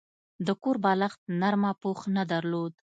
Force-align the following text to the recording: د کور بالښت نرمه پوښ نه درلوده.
د 0.45 0.47
کور 0.61 0.75
بالښت 0.83 1.19
نرمه 1.41 1.71
پوښ 1.81 1.99
نه 2.15 2.23
درلوده. 2.31 2.77